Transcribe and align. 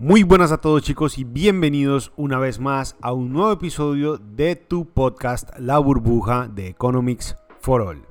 Muy 0.00 0.22
buenas 0.22 0.52
a 0.52 0.58
todos 0.58 0.84
chicos 0.84 1.18
y 1.18 1.24
bienvenidos 1.24 2.12
una 2.14 2.38
vez 2.38 2.60
más 2.60 2.94
a 3.02 3.12
un 3.12 3.32
nuevo 3.32 3.50
episodio 3.50 4.16
de 4.16 4.54
tu 4.54 4.84
podcast 4.88 5.50
La 5.58 5.80
burbuja 5.80 6.46
de 6.46 6.68
Economics 6.68 7.36
for 7.58 7.82
All. 7.82 8.04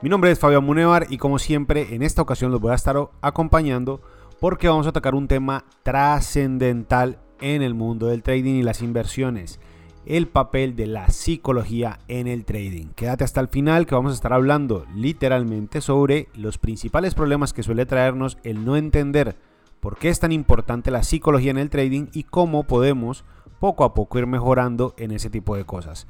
Mi 0.00 0.08
nombre 0.08 0.30
es 0.30 0.38
Fabián 0.38 0.62
Munevar 0.62 1.08
y 1.10 1.18
como 1.18 1.40
siempre 1.40 1.92
en 1.96 2.04
esta 2.04 2.22
ocasión 2.22 2.52
los 2.52 2.60
voy 2.60 2.70
a 2.70 2.76
estar 2.76 2.96
acompañando 3.20 4.00
porque 4.38 4.68
vamos 4.68 4.86
a 4.86 4.90
atacar 4.90 5.16
un 5.16 5.26
tema 5.26 5.64
trascendental 5.82 7.18
en 7.40 7.62
el 7.62 7.74
mundo 7.74 8.06
del 8.06 8.22
trading 8.22 8.54
y 8.54 8.62
las 8.62 8.80
inversiones 8.80 9.58
el 10.06 10.28
papel 10.28 10.76
de 10.76 10.86
la 10.86 11.08
psicología 11.10 11.98
en 12.08 12.26
el 12.26 12.44
trading. 12.44 12.88
Quédate 12.94 13.24
hasta 13.24 13.40
el 13.40 13.48
final 13.48 13.86
que 13.86 13.94
vamos 13.94 14.12
a 14.12 14.14
estar 14.14 14.32
hablando 14.32 14.86
literalmente 14.94 15.80
sobre 15.80 16.28
los 16.34 16.58
principales 16.58 17.14
problemas 17.14 17.52
que 17.52 17.62
suele 17.62 17.86
traernos 17.86 18.38
el 18.44 18.64
no 18.64 18.76
entender 18.76 19.36
por 19.80 19.96
qué 19.96 20.08
es 20.08 20.20
tan 20.20 20.32
importante 20.32 20.90
la 20.90 21.02
psicología 21.02 21.50
en 21.50 21.58
el 21.58 21.70
trading 21.70 22.06
y 22.12 22.24
cómo 22.24 22.64
podemos 22.64 23.24
poco 23.60 23.84
a 23.84 23.94
poco 23.94 24.18
ir 24.18 24.26
mejorando 24.26 24.94
en 24.98 25.10
ese 25.10 25.30
tipo 25.30 25.56
de 25.56 25.64
cosas. 25.64 26.06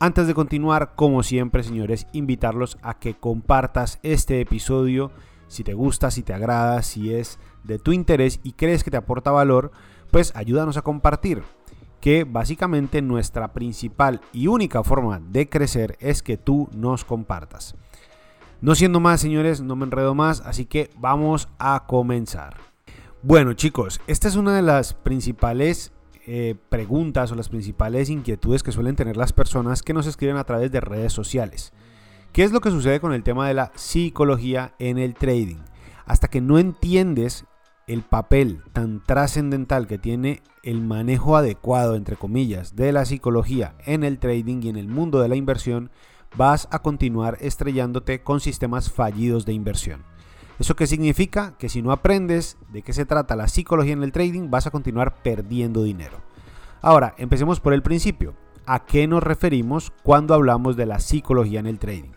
Antes 0.00 0.26
de 0.26 0.34
continuar, 0.34 0.94
como 0.94 1.22
siempre, 1.22 1.62
señores, 1.62 2.06
invitarlos 2.12 2.78
a 2.82 2.98
que 2.98 3.14
compartas 3.14 3.98
este 4.02 4.40
episodio 4.40 5.10
si 5.48 5.64
te 5.64 5.74
gusta, 5.74 6.10
si 6.10 6.22
te 6.22 6.34
agrada, 6.34 6.82
si 6.82 7.12
es 7.12 7.38
de 7.64 7.78
tu 7.78 7.92
interés 7.92 8.38
y 8.42 8.52
crees 8.52 8.84
que 8.84 8.90
te 8.90 8.96
aporta 8.96 9.30
valor, 9.30 9.72
pues 10.10 10.32
ayúdanos 10.36 10.76
a 10.76 10.82
compartir 10.82 11.42
que 12.00 12.24
básicamente 12.24 13.02
nuestra 13.02 13.52
principal 13.52 14.20
y 14.32 14.46
única 14.46 14.82
forma 14.82 15.20
de 15.20 15.48
crecer 15.48 15.96
es 16.00 16.22
que 16.22 16.36
tú 16.36 16.68
nos 16.72 17.04
compartas. 17.04 17.74
No 18.60 18.74
siendo 18.74 19.00
más, 19.00 19.20
señores, 19.20 19.60
no 19.60 19.76
me 19.76 19.84
enredo 19.84 20.14
más, 20.14 20.40
así 20.40 20.64
que 20.64 20.90
vamos 20.96 21.48
a 21.58 21.86
comenzar. 21.86 22.56
Bueno, 23.22 23.52
chicos, 23.52 24.00
esta 24.06 24.28
es 24.28 24.36
una 24.36 24.54
de 24.54 24.62
las 24.62 24.94
principales 24.94 25.92
eh, 26.26 26.56
preguntas 26.68 27.32
o 27.32 27.34
las 27.34 27.48
principales 27.48 28.10
inquietudes 28.10 28.62
que 28.62 28.72
suelen 28.72 28.96
tener 28.96 29.16
las 29.16 29.32
personas 29.32 29.82
que 29.82 29.94
nos 29.94 30.06
escriben 30.06 30.36
a 30.36 30.44
través 30.44 30.70
de 30.70 30.80
redes 30.80 31.12
sociales. 31.12 31.72
¿Qué 32.32 32.44
es 32.44 32.52
lo 32.52 32.60
que 32.60 32.70
sucede 32.70 33.00
con 33.00 33.12
el 33.12 33.22
tema 33.22 33.48
de 33.48 33.54
la 33.54 33.72
psicología 33.74 34.74
en 34.78 34.98
el 34.98 35.14
trading? 35.14 35.58
Hasta 36.04 36.28
que 36.28 36.40
no 36.40 36.58
entiendes 36.58 37.44
el 37.88 38.02
papel 38.02 38.62
tan 38.72 39.02
trascendental 39.02 39.86
que 39.86 39.98
tiene 39.98 40.42
el 40.62 40.82
manejo 40.82 41.36
adecuado, 41.36 41.96
entre 41.96 42.16
comillas, 42.16 42.76
de 42.76 42.92
la 42.92 43.06
psicología 43.06 43.74
en 43.86 44.04
el 44.04 44.18
trading 44.18 44.62
y 44.62 44.68
en 44.68 44.76
el 44.76 44.88
mundo 44.88 45.20
de 45.20 45.28
la 45.28 45.36
inversión, 45.36 45.90
vas 46.36 46.68
a 46.70 46.80
continuar 46.80 47.38
estrellándote 47.40 48.22
con 48.22 48.40
sistemas 48.40 48.92
fallidos 48.92 49.46
de 49.46 49.54
inversión. 49.54 50.02
¿Eso 50.58 50.76
qué 50.76 50.86
significa? 50.86 51.56
Que 51.56 51.70
si 51.70 51.80
no 51.80 51.90
aprendes 51.90 52.58
de 52.70 52.82
qué 52.82 52.92
se 52.92 53.06
trata 53.06 53.36
la 53.36 53.48
psicología 53.48 53.94
en 53.94 54.02
el 54.02 54.12
trading, 54.12 54.50
vas 54.50 54.66
a 54.66 54.70
continuar 54.70 55.22
perdiendo 55.22 55.82
dinero. 55.82 56.18
Ahora, 56.82 57.14
empecemos 57.16 57.60
por 57.60 57.72
el 57.72 57.82
principio. 57.82 58.34
¿A 58.66 58.84
qué 58.84 59.06
nos 59.06 59.22
referimos 59.22 59.92
cuando 60.02 60.34
hablamos 60.34 60.76
de 60.76 60.84
la 60.84 61.00
psicología 61.00 61.60
en 61.60 61.66
el 61.66 61.78
trading? 61.78 62.10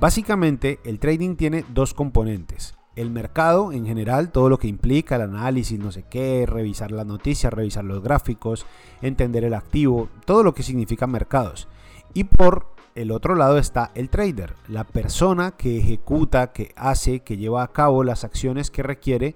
Básicamente, 0.00 0.80
el 0.84 0.98
trading 0.98 1.36
tiene 1.36 1.64
dos 1.68 1.92
componentes 1.92 2.74
el 2.96 3.10
mercado 3.10 3.72
en 3.72 3.86
general, 3.86 4.30
todo 4.30 4.48
lo 4.48 4.58
que 4.58 4.68
implica 4.68 5.16
el 5.16 5.22
análisis, 5.22 5.78
no 5.78 5.90
sé 5.90 6.04
qué, 6.08 6.46
revisar 6.46 6.92
las 6.92 7.06
noticias, 7.06 7.52
revisar 7.52 7.84
los 7.84 8.02
gráficos, 8.02 8.66
entender 9.02 9.44
el 9.44 9.54
activo, 9.54 10.08
todo 10.24 10.42
lo 10.42 10.54
que 10.54 10.62
significa 10.62 11.06
mercados. 11.06 11.68
Y 12.12 12.24
por 12.24 12.74
el 12.94 13.10
otro 13.10 13.34
lado 13.34 13.58
está 13.58 13.90
el 13.94 14.08
trader, 14.08 14.54
la 14.68 14.84
persona 14.84 15.52
que 15.52 15.78
ejecuta, 15.78 16.52
que 16.52 16.72
hace, 16.76 17.20
que 17.20 17.36
lleva 17.36 17.64
a 17.64 17.72
cabo 17.72 18.04
las 18.04 18.22
acciones 18.22 18.70
que 18.70 18.84
requiere 18.84 19.34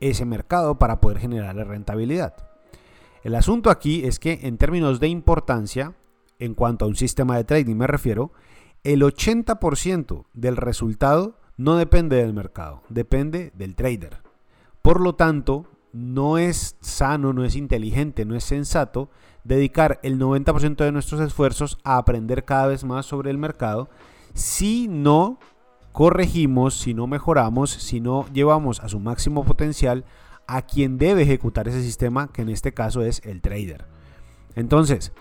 ese 0.00 0.24
mercado 0.24 0.78
para 0.78 1.00
poder 1.00 1.18
generar 1.18 1.56
rentabilidad. 1.56 2.34
El 3.24 3.34
asunto 3.34 3.70
aquí 3.70 4.04
es 4.04 4.18
que 4.18 4.40
en 4.42 4.58
términos 4.58 5.00
de 5.00 5.08
importancia, 5.08 5.94
en 6.38 6.54
cuanto 6.54 6.84
a 6.84 6.88
un 6.88 6.96
sistema 6.96 7.36
de 7.36 7.44
trading 7.44 7.76
me 7.76 7.86
refiero, 7.86 8.32
el 8.84 9.02
80% 9.02 10.24
del 10.32 10.56
resultado 10.56 11.38
no 11.62 11.76
depende 11.76 12.16
del 12.16 12.32
mercado, 12.32 12.82
depende 12.88 13.52
del 13.54 13.74
trader. 13.74 14.18
Por 14.82 15.00
lo 15.00 15.14
tanto, 15.14 15.66
no 15.92 16.38
es 16.38 16.76
sano, 16.80 17.32
no 17.32 17.44
es 17.44 17.54
inteligente, 17.54 18.24
no 18.24 18.34
es 18.34 18.44
sensato 18.44 19.10
dedicar 19.44 20.00
el 20.02 20.18
90% 20.18 20.76
de 20.76 20.92
nuestros 20.92 21.20
esfuerzos 21.20 21.78
a 21.84 21.98
aprender 21.98 22.44
cada 22.44 22.66
vez 22.66 22.84
más 22.84 23.06
sobre 23.06 23.30
el 23.30 23.38
mercado 23.38 23.90
si 24.34 24.88
no 24.88 25.38
corregimos, 25.92 26.74
si 26.74 26.94
no 26.94 27.06
mejoramos, 27.06 27.70
si 27.70 28.00
no 28.00 28.26
llevamos 28.32 28.80
a 28.80 28.88
su 28.88 28.98
máximo 28.98 29.44
potencial 29.44 30.04
a 30.46 30.62
quien 30.62 30.98
debe 30.98 31.22
ejecutar 31.22 31.68
ese 31.68 31.82
sistema, 31.82 32.28
que 32.28 32.42
en 32.42 32.48
este 32.48 32.72
caso 32.72 33.02
es 33.02 33.20
el 33.24 33.40
trader. 33.40 33.86
Entonces, 34.54 35.12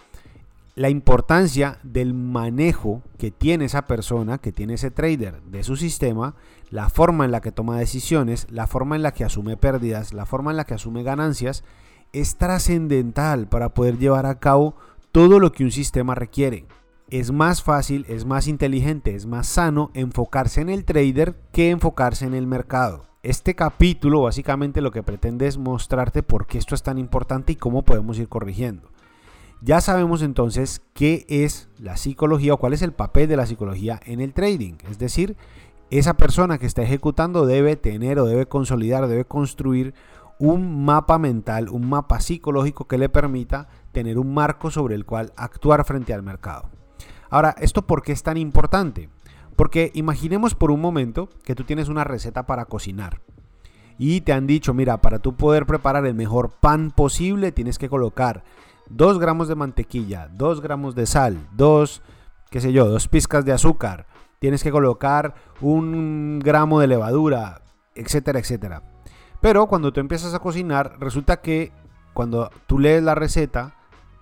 la 0.75 0.89
importancia 0.89 1.79
del 1.83 2.13
manejo 2.13 3.01
que 3.17 3.31
tiene 3.31 3.65
esa 3.65 3.87
persona, 3.87 4.37
que 4.37 4.51
tiene 4.51 4.75
ese 4.75 4.91
trader 4.91 5.41
de 5.43 5.63
su 5.63 5.75
sistema, 5.75 6.35
la 6.69 6.89
forma 6.89 7.25
en 7.25 7.31
la 7.31 7.41
que 7.41 7.51
toma 7.51 7.77
decisiones, 7.77 8.47
la 8.49 8.67
forma 8.67 8.95
en 8.95 9.03
la 9.03 9.13
que 9.13 9.25
asume 9.25 9.57
pérdidas, 9.57 10.13
la 10.13 10.25
forma 10.25 10.51
en 10.51 10.57
la 10.57 10.65
que 10.65 10.75
asume 10.75 11.03
ganancias, 11.03 11.63
es 12.13 12.37
trascendental 12.37 13.47
para 13.47 13.73
poder 13.73 13.97
llevar 13.97 14.25
a 14.25 14.39
cabo 14.39 14.75
todo 15.11 15.39
lo 15.39 15.51
que 15.51 15.65
un 15.65 15.71
sistema 15.71 16.15
requiere. 16.15 16.65
Es 17.09 17.31
más 17.31 17.61
fácil, 17.61 18.05
es 18.07 18.23
más 18.23 18.47
inteligente, 18.47 19.15
es 19.15 19.25
más 19.25 19.47
sano 19.47 19.91
enfocarse 19.93 20.61
en 20.61 20.69
el 20.69 20.85
trader 20.85 21.35
que 21.51 21.69
enfocarse 21.69 22.25
en 22.25 22.33
el 22.33 22.47
mercado. 22.47 23.03
Este 23.23 23.53
capítulo 23.53 24.21
básicamente 24.21 24.81
lo 24.81 24.91
que 24.91 25.03
pretende 25.03 25.47
es 25.47 25.57
mostrarte 25.57 26.23
por 26.23 26.47
qué 26.47 26.57
esto 26.57 26.73
es 26.73 26.83
tan 26.83 26.97
importante 26.97 27.51
y 27.51 27.57
cómo 27.57 27.83
podemos 27.83 28.17
ir 28.17 28.29
corrigiendo. 28.29 28.90
Ya 29.63 29.79
sabemos 29.79 30.23
entonces 30.23 30.81
qué 30.95 31.23
es 31.29 31.69
la 31.77 31.95
psicología 31.95 32.55
o 32.55 32.57
cuál 32.57 32.73
es 32.73 32.81
el 32.81 32.93
papel 32.93 33.29
de 33.29 33.37
la 33.37 33.45
psicología 33.45 33.99
en 34.05 34.19
el 34.19 34.33
trading. 34.33 34.73
Es 34.89 34.97
decir, 34.97 35.37
esa 35.91 36.15
persona 36.15 36.57
que 36.57 36.65
está 36.65 36.81
ejecutando 36.81 37.45
debe 37.45 37.75
tener 37.75 38.17
o 38.17 38.25
debe 38.25 38.47
consolidar, 38.47 39.07
debe 39.07 39.25
construir 39.25 39.93
un 40.39 40.83
mapa 40.83 41.19
mental, 41.19 41.69
un 41.69 41.87
mapa 41.87 42.19
psicológico 42.19 42.87
que 42.87 42.97
le 42.97 43.07
permita 43.07 43.67
tener 43.91 44.17
un 44.17 44.33
marco 44.33 44.71
sobre 44.71 44.95
el 44.95 45.05
cual 45.05 45.31
actuar 45.35 45.85
frente 45.85 46.11
al 46.15 46.23
mercado. 46.23 46.69
Ahora, 47.29 47.53
¿esto 47.59 47.83
por 47.83 48.01
qué 48.01 48.13
es 48.13 48.23
tan 48.23 48.37
importante? 48.37 49.09
Porque 49.55 49.91
imaginemos 49.93 50.55
por 50.55 50.71
un 50.71 50.81
momento 50.81 51.29
que 51.43 51.53
tú 51.53 51.65
tienes 51.65 51.87
una 51.87 52.03
receta 52.03 52.47
para 52.47 52.65
cocinar 52.65 53.21
y 53.99 54.21
te 54.21 54.33
han 54.33 54.47
dicho, 54.47 54.73
mira, 54.73 55.01
para 55.01 55.19
tú 55.19 55.35
poder 55.35 55.67
preparar 55.67 56.07
el 56.07 56.15
mejor 56.15 56.49
pan 56.49 56.89
posible 56.89 57.51
tienes 57.51 57.77
que 57.77 57.89
colocar 57.89 58.43
2 58.93 59.19
gramos 59.19 59.47
de 59.47 59.55
mantequilla, 59.55 60.29
2 60.33 60.61
gramos 60.61 60.95
de 60.95 61.05
sal, 61.05 61.37
2, 61.53 62.01
qué 62.49 62.61
sé 62.61 62.73
yo, 62.73 62.87
2 62.87 63.07
pizcas 63.07 63.45
de 63.45 63.53
azúcar, 63.53 64.07
tienes 64.39 64.63
que 64.63 64.71
colocar 64.71 65.35
un 65.61 66.39
gramo 66.43 66.79
de 66.79 66.87
levadura, 66.87 67.61
etcétera, 67.95 68.39
etcétera. 68.39 68.83
Pero 69.39 69.67
cuando 69.67 69.91
tú 69.91 69.99
empiezas 69.99 70.33
a 70.33 70.39
cocinar, 70.39 70.97
resulta 70.99 71.41
que 71.41 71.71
cuando 72.13 72.49
tú 72.67 72.79
lees 72.79 73.01
la 73.03 73.15
receta, 73.15 73.75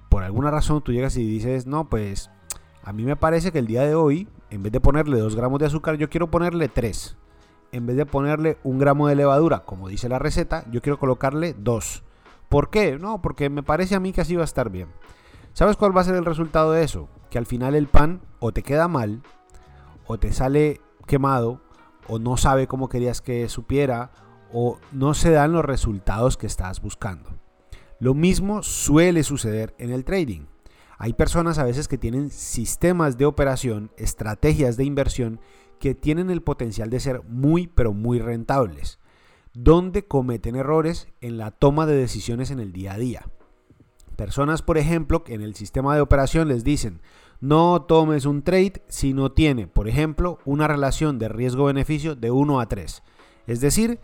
por 0.10 0.24
alguna 0.24 0.52
razón 0.52 0.82
tú 0.82 0.92
llegas 0.92 1.18
y 1.18 1.24
dices, 1.24 1.68
no, 1.68 1.90
pues 1.90 2.30
a 2.84 2.94
mí 2.94 3.04
me 3.04 3.16
parece 3.16 3.52
que 3.52 3.60
el 3.60 3.68
día 3.68 3.84
de 3.84 3.96
hoy, 3.96 4.28
en 4.50 4.64
vez 4.64 4.72
de 4.72 4.80
ponerle 4.80 5.20
2 5.20 5.36
gramos 5.36 5.60
de 5.60 5.66
azúcar, 5.66 5.96
yo 5.96 6.10
quiero 6.10 6.32
ponerle 6.32 6.70
3. 6.70 7.18
En 7.72 7.86
vez 7.86 7.98
de 7.98 8.06
ponerle 8.06 8.58
un 8.64 8.80
gramo 8.80 9.08
de 9.08 9.16
levadura, 9.16 9.60
como 9.60 9.90
dice 9.90 10.10
la 10.10 10.18
receta, 10.18 10.64
yo 10.72 10.82
quiero 10.82 10.98
colocarle 10.98 11.54
2. 11.58 12.04
¿Por 12.50 12.72
qué? 12.72 12.98
No, 12.98 13.22
porque 13.22 13.50
me 13.50 13.62
parece 13.62 13.94
a 13.94 14.00
mí 14.00 14.12
que 14.12 14.22
así 14.22 14.36
va 14.36 14.42
a 14.42 14.46
estar 14.46 14.72
bien. 14.72 14.90
¿Sabes 15.54 15.78
cuál 15.78 15.96
va 15.96 16.02
a 16.02 16.06
ser 16.06 16.16
el 16.16 16.26
resultado 16.26 16.72
de 16.72 16.84
eso? 16.84 17.08
Que 17.30 17.38
al 17.38 17.46
final 17.46 17.76
el 17.76 17.88
pan 17.88 18.22
o 18.40 18.52
te 18.52 18.64
queda 18.64 18.88
mal, 18.88 19.22
o 20.08 20.18
te 20.18 20.34
sale 20.34 20.82
quemado, 21.06 21.62
o 22.08 22.18
no 22.18 22.38
sabe 22.38 22.68
cómo 22.68 22.90
querías 22.90 23.22
que 23.22 23.48
supiera, 23.50 24.12
o 24.52 24.80
no 24.92 25.14
se 25.14 25.30
dan 25.30 25.52
los 25.52 25.64
resultados 25.64 26.38
que 26.38 26.48
estás 26.48 26.82
buscando. 26.82 27.30
Lo 28.00 28.16
mismo 28.16 28.64
suele 28.64 29.24
suceder 29.24 29.76
en 29.78 29.92
el 29.92 30.04
trading. 30.04 30.48
Hay 30.98 31.14
personas 31.14 31.60
a 31.60 31.64
veces 31.64 31.88
que 31.88 32.00
tienen 32.00 32.32
sistemas 32.32 33.18
de 33.18 33.26
operación, 33.26 33.92
estrategias 33.96 34.76
de 34.76 34.86
inversión 34.86 35.40
que 35.80 35.94
tienen 35.94 36.32
el 36.32 36.42
potencial 36.42 36.90
de 36.90 37.00
ser 37.00 37.22
muy 37.26 37.68
pero 37.68 37.94
muy 37.94 38.20
rentables 38.20 39.00
donde 39.54 40.06
cometen 40.06 40.56
errores 40.56 41.08
en 41.22 41.38
la 41.38 41.52
toma 41.52 41.86
de 41.86 41.96
decisiones 41.96 42.52
en 42.52 42.60
el 42.60 42.72
día 42.72 42.94
a 42.94 42.98
día. 42.98 43.26
Personas, 44.16 44.62
por 44.62 44.78
ejemplo, 44.78 45.24
que 45.24 45.34
en 45.34 45.42
el 45.42 45.56
sistema 45.56 45.96
de 45.96 46.02
operación 46.02 46.48
les 46.48 46.64
dicen, 46.64 47.02
no 47.42 47.84
tomes 47.84 48.26
un 48.26 48.42
trade 48.42 48.84
si 48.90 49.14
no 49.14 49.32
tiene, 49.32 49.68
por 49.68 49.88
ejemplo, 49.88 50.40
una 50.44 50.68
relación 50.68 51.20
de 51.20 51.30
riesgo-beneficio 51.30 52.16
de 52.16 52.32
1 52.32 52.60
a 52.60 52.66
3. 52.68 53.02
Es 53.48 53.62
decir, 53.62 54.00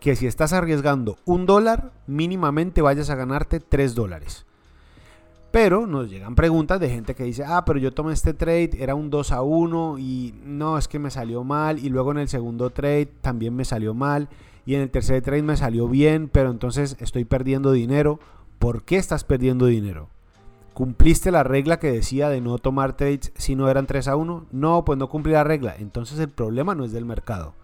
que 0.00 0.16
si 0.16 0.26
estás 0.26 0.52
arriesgando 0.52 1.16
un 1.24 1.44
dólar, 1.44 1.92
mínimamente 2.06 2.82
vayas 2.82 3.10
a 3.10 3.14
ganarte 3.14 3.60
3 3.60 3.94
dólares. 3.94 4.46
Pero 5.50 5.86
nos 5.86 6.10
llegan 6.10 6.34
preguntas 6.34 6.78
de 6.78 6.90
gente 6.90 7.14
que 7.14 7.24
dice, 7.24 7.42
ah, 7.46 7.64
pero 7.64 7.78
yo 7.78 7.92
tomé 7.92 8.12
este 8.12 8.34
trade, 8.34 8.70
era 8.78 8.94
un 8.94 9.08
2 9.08 9.32
a 9.32 9.42
1 9.42 9.98
y 9.98 10.34
no, 10.44 10.76
es 10.76 10.88
que 10.88 10.98
me 10.98 11.10
salió 11.10 11.42
mal. 11.42 11.78
Y 11.78 11.88
luego 11.88 12.12
en 12.12 12.18
el 12.18 12.28
segundo 12.28 12.70
trade 12.70 13.06
también 13.22 13.56
me 13.56 13.64
salió 13.64 13.94
mal. 13.94 14.28
Y 14.68 14.74
en 14.74 14.82
el 14.82 14.90
tercer 14.90 15.22
trade 15.22 15.42
me 15.42 15.56
salió 15.56 15.88
bien, 15.88 16.28
pero 16.28 16.50
entonces 16.50 16.98
estoy 17.00 17.24
perdiendo 17.24 17.72
dinero. 17.72 18.20
¿Por 18.58 18.84
qué 18.84 18.96
estás 18.96 19.24
perdiendo 19.24 19.64
dinero? 19.64 20.10
¿Cumpliste 20.74 21.30
la 21.30 21.42
regla 21.42 21.78
que 21.78 21.90
decía 21.90 22.28
de 22.28 22.42
no 22.42 22.58
tomar 22.58 22.94
trades 22.94 23.32
si 23.34 23.54
no 23.54 23.70
eran 23.70 23.86
3 23.86 24.08
a 24.08 24.16
1? 24.16 24.48
No, 24.52 24.84
pues 24.84 24.98
no 24.98 25.08
cumplí 25.08 25.32
la 25.32 25.42
regla. 25.42 25.74
Entonces 25.78 26.18
el 26.18 26.28
problema 26.28 26.74
no 26.74 26.84
es 26.84 26.92
del 26.92 27.06
mercado. 27.06 27.54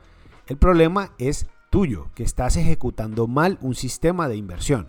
El 0.46 0.56
problema 0.56 1.10
es 1.18 1.46
tuyo, 1.68 2.06
que 2.14 2.22
estás 2.22 2.56
ejecutando 2.56 3.26
mal 3.26 3.58
un 3.60 3.74
sistema 3.74 4.26
de 4.26 4.36
inversión. 4.36 4.88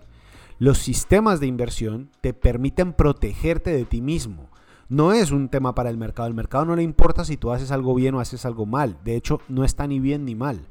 Los 0.57 0.77
sistemas 0.77 1.41
de 1.41 1.47
inversión 1.47 2.11
te 2.21 2.33
permiten 2.33 2.93
protegerte 2.93 3.71
de 3.71 3.83
ti 3.83 3.99
mismo. 3.99 4.47
No 4.87 5.11
es 5.11 5.31
un 5.31 5.49
tema 5.49 5.75
para 5.75 5.89
el 5.89 5.97
mercado. 5.97 6.27
Al 6.27 6.33
mercado 6.33 6.63
no 6.63 6.77
le 6.77 6.83
importa 6.83 7.25
si 7.25 7.35
tú 7.35 7.51
haces 7.51 7.71
algo 7.71 7.93
bien 7.93 8.15
o 8.15 8.21
haces 8.21 8.45
algo 8.45 8.65
mal. 8.65 8.99
De 9.03 9.17
hecho, 9.17 9.41
no 9.49 9.65
está 9.65 9.85
ni 9.85 9.99
bien 9.99 10.23
ni 10.23 10.33
mal. 10.33 10.69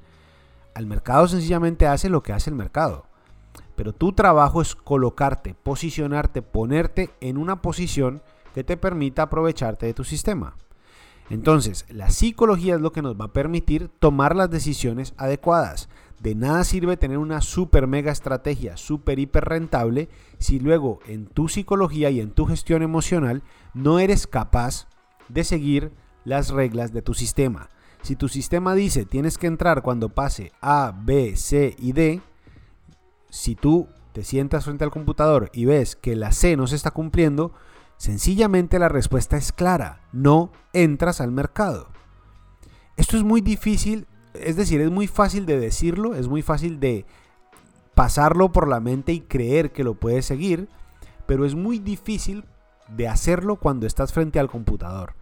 Al 0.75 0.87
mercado 0.87 1.29
sencillamente 1.29 1.87
hace 1.87 2.09
lo 2.11 2.23
que 2.23 2.33
hace 2.33 2.51
el 2.51 2.57
mercado. 2.57 3.07
Pero 3.77 3.93
tu 3.93 4.13
trabajo 4.13 4.61
es 4.61 4.75
colocarte, 4.75 5.55
posicionarte, 5.55 6.43
ponerte 6.43 7.11
en 7.21 7.39
una 7.39 7.63
posición 7.63 8.23
que 8.55 8.65
te 8.65 8.77
permita 8.77 9.23
aprovecharte 9.23 9.87
de 9.87 9.95
tu 9.95 10.05
sistema. 10.05 10.57
Entonces, 11.31 11.87
la 11.89 12.11
psicología 12.11 12.75
es 12.75 12.81
lo 12.81 12.93
que 12.93 13.03
nos 13.03 13.19
va 13.19 13.27
a 13.27 13.33
permitir 13.33 13.89
tomar 13.99 14.37
las 14.37 14.51
decisiones 14.51 15.15
adecuadas. 15.17 15.89
De 16.21 16.35
nada 16.35 16.65
sirve 16.65 16.97
tener 16.97 17.19
una 17.19 17.41
super 17.41 17.87
mega 17.87 18.13
estrategia, 18.13 18.77
super 18.77 19.19
hiper 19.19 19.45
rentable, 19.45 20.09
si 20.39 20.61
luego 20.61 21.01
en 21.07 21.27
tu 21.27 21.49
psicología 21.49 22.11
y 22.11 22.21
en 22.21 22.31
tu 22.31 22.47
gestión 22.47 22.83
emocional 22.83 23.43
no 23.73 23.99
eres 23.99 24.27
capaz 24.27 24.87
de 25.29 25.45
seguir 25.45 25.93
las 26.25 26.51
reglas 26.51 26.93
de 26.93 27.03
tu 27.03 27.15
sistema. 27.15 27.69
Si 28.05 28.15
tu 28.15 28.29
sistema 28.29 28.75
dice 28.75 29.05
tienes 29.05 29.37
que 29.37 29.49
entrar 29.49 29.83
cuando 29.83 30.11
pase 30.11 30.53
A, 30.61 30.95
B, 30.97 31.35
C 31.37 31.75
y 31.79 31.93
D, 31.93 32.21
si 33.31 33.57
tú 33.57 33.89
te 34.13 34.23
sientas 34.23 34.65
frente 34.65 34.85
al 34.85 34.93
computador 34.93 35.51
y 35.53 35.65
ves 35.65 35.97
que 35.97 36.15
la 36.15 36.31
C 36.31 36.57
no 36.57 36.69
se 36.69 36.77
está 36.77 36.93
cumpliendo, 36.93 37.53
sencillamente 37.97 38.79
la 38.79 38.89
respuesta 38.89 39.37
es 39.37 39.51
clara, 39.51 40.03
no 40.13 40.53
entras 40.73 41.21
al 41.21 41.33
mercado. 41.33 41.89
Esto 42.97 43.17
es 43.17 43.25
muy 43.25 43.41
difícil 43.41 44.07
es 44.35 44.57
decir, 44.57 44.81
es 44.81 44.91
muy 44.91 45.07
fácil 45.07 45.47
de 45.47 45.59
decirlo, 45.59 46.15
es 46.15 46.29
muy 46.29 46.43
fácil 46.43 46.81
de 46.81 47.07
pasarlo 47.95 48.53
por 48.53 48.69
la 48.69 48.81
mente 48.81 49.13
y 49.13 49.21
creer 49.21 49.73
que 49.73 49.85
lo 49.85 49.95
puedes 49.95 50.27
seguir, 50.27 50.69
pero 51.27 51.45
es 51.47 51.55
muy 51.55 51.79
difícil 51.79 52.45
de 52.89 53.09
hacerlo 53.09 53.57
cuando 53.57 53.87
estás 53.87 54.13
frente 54.13 54.41
al 54.41 54.51
computador, 54.51 55.15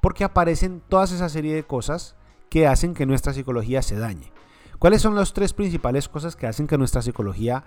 porque 0.00 0.24
aparecen 0.24 0.80
todas 0.88 1.12
esa 1.12 1.28
serie 1.28 1.54
de 1.54 1.64
cosas 1.64 2.14
que 2.52 2.66
hacen 2.66 2.92
que 2.92 3.06
nuestra 3.06 3.32
psicología 3.32 3.80
se 3.80 3.96
dañe. 3.96 4.30
¿Cuáles 4.78 5.00
son 5.00 5.14
las 5.14 5.32
tres 5.32 5.54
principales 5.54 6.06
cosas 6.06 6.36
que 6.36 6.46
hacen 6.46 6.66
que 6.66 6.76
nuestra 6.76 7.00
psicología, 7.00 7.64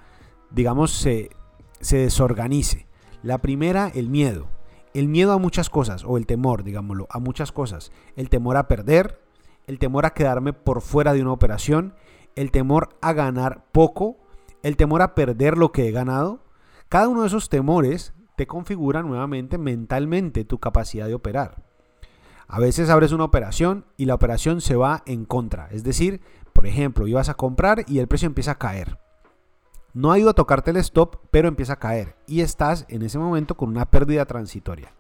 digamos, 0.52 0.92
se, 0.92 1.32
se 1.80 1.98
desorganice? 1.98 2.86
La 3.24 3.40
primera, 3.40 3.88
el 3.96 4.12
miedo. 4.12 4.46
El 4.94 5.08
miedo 5.08 5.32
a 5.32 5.40
muchas 5.40 5.72
cosas, 5.72 6.04
o 6.06 6.18
el 6.18 6.28
temor, 6.28 6.64
digámoslo, 6.64 7.08
a 7.10 7.18
muchas 7.18 7.52
cosas. 7.52 7.92
El 8.16 8.30
temor 8.30 8.58
a 8.58 8.68
perder, 8.68 9.20
el 9.66 9.80
temor 9.80 10.06
a 10.06 10.14
quedarme 10.14 10.54
por 10.54 10.82
fuera 10.82 11.14
de 11.14 11.24
una 11.24 11.31
operación, 11.31 11.96
el 12.36 12.52
temor 12.52 12.90
a 13.02 13.14
ganar 13.14 13.66
poco, 13.72 14.18
el 14.62 14.78
temor 14.78 15.02
a 15.02 15.16
perder 15.16 15.58
lo 15.58 15.72
que 15.72 15.88
he 15.88 15.92
ganado. 15.92 16.44
Cada 16.90 17.08
uno 17.08 17.22
de 17.22 17.28
esos 17.30 17.50
temores 17.50 18.14
te 18.36 18.46
configura 18.46 19.02
nuevamente 19.02 19.58
mentalmente 19.58 20.46
tu 20.46 20.60
capacidad 20.60 21.08
de 21.08 21.16
operar. 21.16 21.75
A 22.47 22.59
veces 22.59 22.89
abres 22.89 23.12
una 23.12 23.24
operación 23.24 23.86
y 23.97 24.06
la 24.06 24.15
operación 24.15 24.62
se 24.62 24.75
va 24.75 25.03
en 25.06 25.25
contra. 25.25 25.68
Es 25.71 25.83
decir, 25.83 26.21
por 26.53 26.68
ejemplo, 26.68 27.07
ibas 27.07 27.30
a 27.30 27.33
comprar 27.33 27.83
y 27.88 28.00
el 28.00 28.07
precio 28.07 28.27
empieza 28.27 28.51
a 28.51 28.57
caer. 28.57 28.97
No 29.94 30.12
ha 30.12 30.19
ido 30.19 30.30
a 30.30 30.33
tocarte 30.33 30.71
el 30.71 30.77
stop, 30.77 31.18
pero 31.31 31.47
empieza 31.47 31.74
a 31.74 31.80
caer. 31.80 32.15
Y 32.27 32.42
estás 32.42 32.86
en 32.89 33.01
ese 33.01 33.18
momento 33.18 33.56
con 33.56 33.69
una 33.69 33.86
pérdida 33.86 34.25
transitoria. 34.25 34.92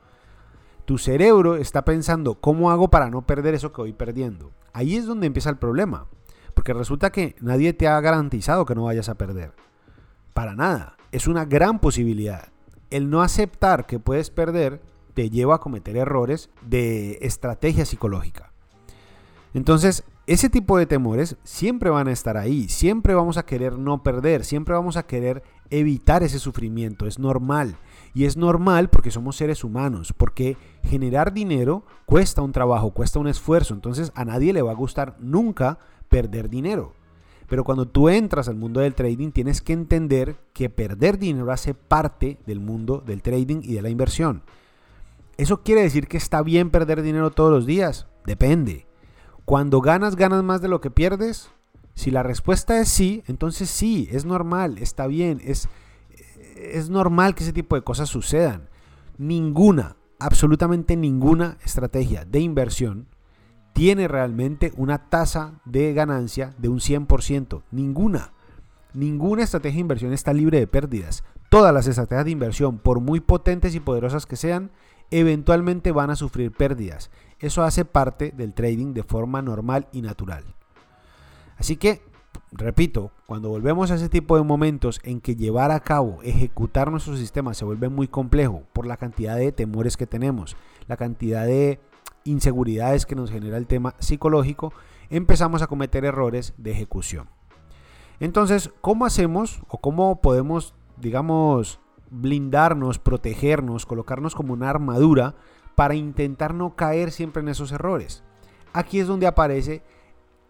Tu 0.85 0.97
cerebro 0.97 1.55
está 1.55 1.83
pensando, 1.83 2.35
¿cómo 2.35 2.71
hago 2.71 2.89
para 2.89 3.09
no 3.09 3.25
perder 3.25 3.55
eso 3.55 3.73
que 3.73 3.81
voy 3.81 3.93
perdiendo? 3.93 4.51
Ahí 4.71 4.95
es 4.95 5.05
donde 5.05 5.27
empieza 5.27 5.49
el 5.49 5.57
problema. 5.57 6.07
Porque 6.53 6.73
resulta 6.73 7.11
que 7.11 7.35
nadie 7.41 7.73
te 7.73 7.87
ha 7.87 7.99
garantizado 7.99 8.65
que 8.65 8.75
no 8.75 8.85
vayas 8.85 9.09
a 9.09 9.15
perder. 9.15 9.51
Para 10.33 10.55
nada. 10.55 10.95
Es 11.11 11.27
una 11.27 11.45
gran 11.45 11.79
posibilidad. 11.79 12.49
El 12.89 13.09
no 13.09 13.21
aceptar 13.21 13.85
que 13.85 13.99
puedes 13.99 14.29
perder 14.29 14.81
te 15.15 15.31
lleva 15.31 15.55
a 15.55 15.59
cometer 15.59 15.97
errores 15.97 16.51
de 16.61 17.17
estrategia 17.21 17.85
psicológica. 17.85 18.51
Entonces, 19.55 20.03
ese 20.27 20.49
tipo 20.49 20.77
de 20.77 20.85
temores 20.85 21.37
siempre 21.43 21.89
van 21.89 22.07
a 22.07 22.11
estar 22.11 22.35
ahí, 22.35 22.67
siempre 22.67 23.13
vamos 23.13 23.37
a 23.37 23.45
querer 23.45 23.79
no 23.79 24.03
perder, 24.03 24.43
siempre 24.43 24.73
vamos 24.73 24.97
a 24.97 25.07
querer 25.07 25.43
evitar 25.69 26.23
ese 26.23 26.39
sufrimiento, 26.39 27.07
es 27.07 27.17
normal. 27.17 27.77
Y 28.13 28.25
es 28.25 28.37
normal 28.37 28.89
porque 28.89 29.11
somos 29.11 29.35
seres 29.35 29.63
humanos, 29.63 30.13
porque 30.15 30.57
generar 30.83 31.33
dinero 31.33 31.83
cuesta 32.05 32.41
un 32.41 32.51
trabajo, 32.51 32.91
cuesta 32.91 33.19
un 33.19 33.27
esfuerzo, 33.27 33.73
entonces 33.73 34.11
a 34.15 34.25
nadie 34.25 34.51
le 34.51 34.61
va 34.61 34.71
a 34.71 34.75
gustar 34.75 35.15
nunca 35.19 35.79
perder 36.09 36.49
dinero. 36.49 36.93
Pero 37.47 37.63
cuando 37.63 37.85
tú 37.85 38.09
entras 38.09 38.49
al 38.49 38.55
mundo 38.55 38.79
del 38.79 38.95
trading 38.95 39.31
tienes 39.31 39.61
que 39.61 39.73
entender 39.73 40.35
que 40.53 40.69
perder 40.69 41.19
dinero 41.19 41.51
hace 41.51 41.73
parte 41.73 42.39
del 42.45 42.59
mundo 42.59 43.03
del 43.05 43.21
trading 43.21 43.61
y 43.63 43.73
de 43.73 43.81
la 43.81 43.89
inversión. 43.89 44.41
¿Eso 45.37 45.63
quiere 45.63 45.81
decir 45.81 46.07
que 46.07 46.17
está 46.17 46.41
bien 46.41 46.69
perder 46.69 47.01
dinero 47.01 47.31
todos 47.31 47.51
los 47.51 47.65
días? 47.65 48.07
Depende. 48.25 48.87
Cuando 49.43 49.81
ganas, 49.81 50.15
ganas 50.15 50.43
más 50.43 50.61
de 50.61 50.69
lo 50.69 50.81
que 50.81 50.91
pierdes. 50.91 51.49
Si 51.93 52.11
la 52.11 52.23
respuesta 52.23 52.79
es 52.79 52.89
sí, 52.89 53.23
entonces 53.27 53.69
sí, 53.69 54.09
es 54.11 54.25
normal, 54.25 54.79
está 54.79 55.07
bien, 55.07 55.39
es, 55.45 55.69
es 56.57 56.89
normal 56.89 57.35
que 57.35 57.43
ese 57.43 57.53
tipo 57.53 57.75
de 57.75 57.83
cosas 57.83 58.09
sucedan. 58.09 58.67
Ninguna, 59.17 59.95
absolutamente 60.19 60.97
ninguna 60.97 61.57
estrategia 61.63 62.25
de 62.25 62.39
inversión 62.41 63.07
tiene 63.71 64.07
realmente 64.07 64.73
una 64.77 65.09
tasa 65.09 65.59
de 65.65 65.93
ganancia 65.93 66.53
de 66.57 66.69
un 66.69 66.79
100%. 66.79 67.63
Ninguna. 67.71 68.31
Ninguna 68.93 69.43
estrategia 69.43 69.75
de 69.75 69.81
inversión 69.81 70.13
está 70.13 70.33
libre 70.33 70.59
de 70.59 70.67
pérdidas. 70.67 71.23
Todas 71.49 71.73
las 71.73 71.85
estrategias 71.85 72.25
de 72.25 72.31
inversión, 72.31 72.77
por 72.77 73.01
muy 73.01 73.19
potentes 73.19 73.75
y 73.75 73.81
poderosas 73.81 74.25
que 74.25 74.37
sean, 74.37 74.71
eventualmente 75.11 75.91
van 75.91 76.09
a 76.09 76.15
sufrir 76.15 76.51
pérdidas. 76.51 77.11
Eso 77.39 77.63
hace 77.63 77.85
parte 77.85 78.31
del 78.35 78.53
trading 78.53 78.93
de 78.93 79.03
forma 79.03 79.41
normal 79.41 79.87
y 79.91 80.01
natural. 80.01 80.43
Así 81.57 81.77
que 81.77 82.01
repito, 82.51 83.11
cuando 83.25 83.49
volvemos 83.49 83.91
a 83.91 83.95
ese 83.95 84.09
tipo 84.09 84.37
de 84.37 84.43
momentos 84.43 84.99
en 85.03 85.21
que 85.21 85.35
llevar 85.35 85.71
a 85.71 85.79
cabo, 85.79 86.19
ejecutar 86.23 86.91
nuestro 86.91 87.17
sistema 87.17 87.53
se 87.53 87.65
vuelve 87.65 87.89
muy 87.89 88.07
complejo 88.07 88.63
por 88.73 88.85
la 88.85 88.97
cantidad 88.97 89.35
de 89.37 89.51
temores 89.51 89.97
que 89.97 90.07
tenemos, 90.07 90.55
la 90.87 90.97
cantidad 90.97 91.45
de 91.45 91.79
inseguridades 92.23 93.05
que 93.05 93.15
nos 93.15 93.31
genera 93.31 93.57
el 93.57 93.67
tema 93.67 93.95
psicológico, 93.99 94.73
empezamos 95.09 95.61
a 95.61 95.67
cometer 95.67 96.05
errores 96.05 96.53
de 96.57 96.71
ejecución. 96.71 97.29
Entonces, 98.19 98.71
¿cómo 98.81 99.05
hacemos 99.05 99.61
o 99.67 99.77
cómo 99.77 100.21
podemos, 100.21 100.73
digamos, 100.97 101.79
blindarnos, 102.15 102.99
protegernos, 102.99 103.85
colocarnos 103.85 104.35
como 104.35 104.53
una 104.53 104.69
armadura 104.69 105.35
para 105.75 105.95
intentar 105.95 106.53
no 106.53 106.75
caer 106.75 107.11
siempre 107.11 107.41
en 107.41 107.49
esos 107.49 107.71
errores? 107.71 108.23
Aquí 108.73 108.99
es 108.99 109.07
donde 109.07 109.27
aparece 109.27 109.83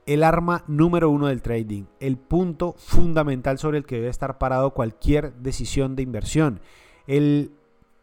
el 0.05 0.23
arma 0.23 0.63
número 0.67 1.09
uno 1.09 1.27
del 1.27 1.41
trading, 1.41 1.83
el 1.99 2.17
punto 2.17 2.75
fundamental 2.77 3.57
sobre 3.57 3.79
el 3.79 3.85
que 3.85 3.95
debe 3.95 4.09
estar 4.09 4.37
parado 4.37 4.71
cualquier 4.71 5.33
decisión 5.35 5.95
de 5.95 6.03
inversión, 6.03 6.59
el 7.07 7.51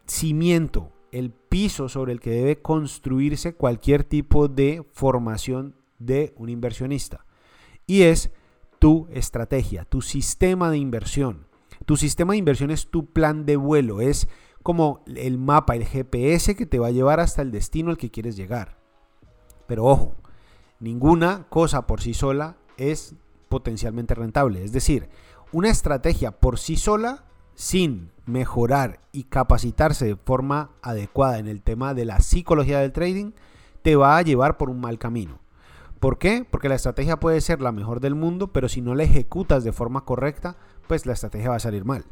cimiento, 0.05 0.91
el 1.11 1.31
piso 1.31 1.89
sobre 1.89 2.11
el 2.11 2.19
que 2.19 2.31
debe 2.31 2.61
construirse 2.61 3.53
cualquier 3.53 4.03
tipo 4.03 4.47
de 4.47 4.85
formación 4.91 5.75
de 5.99 6.33
un 6.37 6.49
inversionista. 6.49 7.25
Y 7.87 8.03
es 8.03 8.31
tu 8.79 9.07
estrategia, 9.11 9.85
tu 9.85 10.01
sistema 10.01 10.69
de 10.69 10.77
inversión. 10.77 11.47
Tu 11.85 11.97
sistema 11.97 12.33
de 12.33 12.39
inversión 12.39 12.71
es 12.71 12.89
tu 12.89 13.05
plan 13.07 13.45
de 13.45 13.55
vuelo, 13.57 14.01
es 14.01 14.27
como 14.61 15.03
el 15.07 15.37
mapa, 15.37 15.75
el 15.75 15.85
GPS 15.85 16.55
que 16.55 16.65
te 16.65 16.79
va 16.79 16.87
a 16.87 16.91
llevar 16.91 17.19
hasta 17.19 17.41
el 17.41 17.51
destino 17.51 17.89
al 17.89 17.97
que 17.97 18.11
quieres 18.11 18.35
llegar. 18.35 18.77
Pero 19.67 19.85
ojo, 19.85 20.15
Ninguna 20.83 21.45
cosa 21.47 21.87
por 21.87 22.01
sí 22.01 22.13
sola 22.13 22.57
es 22.75 23.15
potencialmente 23.47 24.15
rentable. 24.15 24.65
Es 24.65 24.73
decir, 24.73 25.07
una 25.53 25.69
estrategia 25.69 26.31
por 26.41 26.59
sí 26.59 26.75
sola, 26.75 27.23
sin 27.55 28.11
mejorar 28.25 28.99
y 29.13 29.23
capacitarse 29.23 30.05
de 30.05 30.17
forma 30.17 30.71
adecuada 30.81 31.39
en 31.39 31.47
el 31.47 31.61
tema 31.61 31.93
de 31.93 32.03
la 32.03 32.19
psicología 32.19 32.79
del 32.79 32.91
trading, 32.91 33.31
te 33.81 33.95
va 33.95 34.17
a 34.17 34.23
llevar 34.23 34.57
por 34.57 34.69
un 34.69 34.81
mal 34.81 34.99
camino. 34.99 35.39
¿Por 36.01 36.17
qué? 36.17 36.45
Porque 36.51 36.67
la 36.67 36.75
estrategia 36.75 37.17
puede 37.17 37.39
ser 37.39 37.61
la 37.61 37.71
mejor 37.71 38.01
del 38.01 38.15
mundo, 38.15 38.51
pero 38.51 38.67
si 38.67 38.81
no 38.81 38.93
la 38.93 39.03
ejecutas 39.03 39.63
de 39.63 39.71
forma 39.71 40.03
correcta, 40.03 40.57
pues 40.87 41.05
la 41.05 41.13
estrategia 41.13 41.49
va 41.49 41.55
a 41.55 41.59
salir 41.59 41.85
mal. 41.85 42.05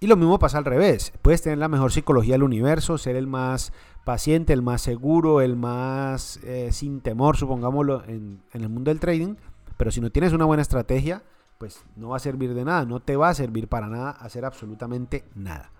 Y 0.00 0.06
lo 0.06 0.16
mismo 0.16 0.38
pasa 0.38 0.58
al 0.58 0.64
revés. 0.64 1.12
Puedes 1.20 1.42
tener 1.42 1.58
la 1.58 1.68
mejor 1.68 1.92
psicología 1.92 2.34
del 2.34 2.42
universo, 2.42 2.96
ser 2.96 3.16
el 3.16 3.26
más 3.26 3.72
paciente, 4.04 4.52
el 4.52 4.62
más 4.62 4.80
seguro, 4.80 5.42
el 5.42 5.56
más 5.56 6.38
eh, 6.42 6.70
sin 6.72 7.02
temor, 7.02 7.36
supongámoslo, 7.36 8.04
en, 8.04 8.40
en, 8.52 8.62
el 8.62 8.70
mundo 8.70 8.90
del 8.90 8.98
trading. 8.98 9.34
Pero 9.76 9.90
si 9.90 10.00
no 10.00 10.10
tienes 10.10 10.32
una 10.32 10.46
buena 10.46 10.62
estrategia, 10.62 11.22
pues 11.58 11.84
no 11.96 12.08
va 12.08 12.16
a 12.16 12.20
servir 12.20 12.54
de 12.54 12.64
nada, 12.64 12.86
no 12.86 13.00
te 13.00 13.16
va 13.16 13.28
a 13.28 13.34
servir 13.34 13.68
para 13.68 13.88
nada 13.88 14.10
hacer 14.12 14.46
absolutamente 14.46 15.24
nada. 15.34 15.70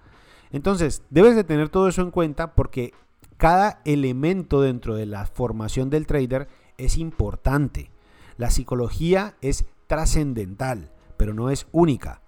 Entonces, 0.52 1.02
debes 1.08 1.34
de 1.34 1.44
tener 1.44 1.70
todo 1.70 1.88
eso 1.88 2.02
en 2.02 2.10
cuenta 2.10 2.54
porque 2.54 2.92
cada 3.38 3.80
elemento 3.86 4.60
dentro 4.60 4.94
de 4.94 5.06
la 5.06 5.24
formación 5.24 5.88
del 5.88 6.06
trader 6.06 6.48
es 6.76 6.98
importante. 6.98 7.90
La 8.36 8.50
psicología 8.50 9.36
es 9.40 9.64
trascendental, 9.86 10.90
pero 11.20 11.34
no 11.34 11.50
es 11.50 11.66
única. 11.70 12.22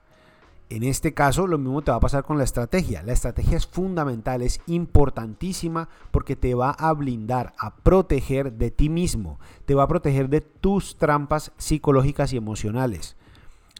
En 0.68 0.82
este 0.82 1.14
caso, 1.14 1.46
lo 1.46 1.56
mismo 1.56 1.80
te 1.80 1.90
va 1.90 1.96
a 1.96 2.00
pasar 2.00 2.24
con 2.24 2.36
la 2.36 2.44
estrategia. 2.44 3.02
La 3.02 3.14
estrategia 3.14 3.56
es 3.56 3.66
fundamental, 3.66 4.42
es 4.42 4.60
importantísima 4.66 5.88
porque 6.10 6.36
te 6.36 6.54
va 6.54 6.72
a 6.72 6.92
blindar, 6.92 7.54
a 7.58 7.74
proteger 7.74 8.52
de 8.52 8.70
ti 8.70 8.90
mismo, 8.90 9.40
te 9.64 9.74
va 9.74 9.84
a 9.84 9.88
proteger 9.88 10.28
de 10.28 10.42
tus 10.42 10.98
trampas 10.98 11.52
psicológicas 11.56 12.34
y 12.34 12.36
emocionales. 12.36 13.16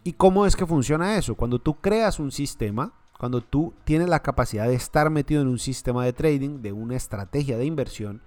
¿Y 0.03 0.15
cómo 0.15 0.47
es 0.47 0.57
que 0.57 0.65
funciona 0.65 1.19
eso? 1.19 1.35
Cuando 1.35 1.59
tú 1.59 1.75
creas 1.75 2.19
un 2.19 2.33
sistema, 2.33 2.95
cuando 3.19 3.43
tú 3.43 3.75
tienes 3.85 4.09
la 4.09 4.23
capacidad 4.23 4.67
de 4.67 4.77
estar 4.77 5.11
metido 5.11 5.43
en 5.43 5.49
un 5.49 5.59
sistema 5.59 6.07
de 6.07 6.15
trading, 6.15 6.63
de 6.63 6.73
una 6.73 6.97
estrategia 6.97 7.59
de 7.59 7.67
inversión, 7.67 8.23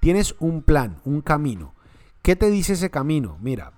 tienes 0.00 0.34
un 0.40 0.62
plan, 0.62 1.00
un 1.04 1.20
camino. 1.20 1.74
¿Qué 2.22 2.34
te 2.34 2.50
dice 2.50 2.72
ese 2.72 2.90
camino? 2.90 3.38
Mira, 3.40 3.72